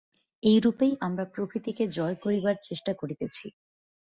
[0.43, 3.45] এইরূপেই আমরা প্রকৃতিকে জয় করিবার চেষ্টা করিতেছি।